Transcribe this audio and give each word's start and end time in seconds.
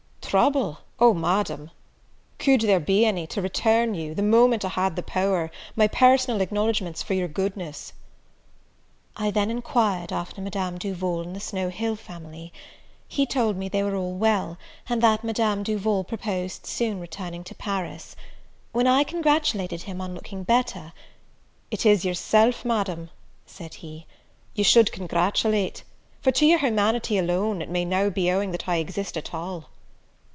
"Trouble! 0.31 0.77
O, 0.97 1.13
Madam, 1.13 1.71
could 2.39 2.61
there 2.61 2.79
be 2.79 3.03
any, 3.03 3.27
to 3.27 3.41
return 3.41 3.93
you, 3.93 4.15
the 4.15 4.23
moment 4.23 4.63
I 4.63 4.69
had 4.69 4.95
the 4.95 5.03
power, 5.03 5.51
my 5.75 5.89
personal 5.89 6.39
acknowledgments 6.39 7.03
for 7.03 7.13
your 7.13 7.27
goodness?" 7.27 7.91
I 9.17 9.29
then 9.29 9.51
enquired 9.51 10.13
after 10.13 10.39
Madame 10.39 10.77
Duval 10.77 11.19
and 11.23 11.35
the 11.35 11.41
Snow 11.41 11.67
Hill 11.67 11.97
family. 11.97 12.53
He 13.09 13.25
told 13.25 13.57
me 13.57 13.67
they 13.67 13.83
were 13.83 13.93
all 13.97 14.13
well, 14.13 14.57
and 14.87 15.01
that 15.03 15.25
Madame 15.25 15.63
Duval 15.63 16.05
proposed 16.05 16.65
soon 16.65 17.01
returning 17.01 17.43
to 17.43 17.53
Paris. 17.55 18.15
When 18.71 18.87
I 18.87 19.03
congratulated 19.03 19.81
him 19.81 19.99
on 19.99 20.15
looking 20.15 20.43
better, 20.43 20.93
"It 21.71 21.85
is 21.85 22.05
yourself, 22.05 22.63
Madam," 22.63 23.09
said 23.45 23.73
he, 23.73 24.05
"you 24.55 24.63
should 24.63 24.93
congratulate; 24.93 25.83
for 26.21 26.31
to 26.31 26.45
your 26.45 26.59
humanity 26.59 27.17
alone 27.17 27.61
it 27.61 27.69
may 27.69 27.83
now 27.83 28.09
be 28.09 28.31
owing 28.31 28.51
that 28.51 28.69
I 28.69 28.77
exist 28.77 29.17
at 29.17 29.33
all." 29.33 29.65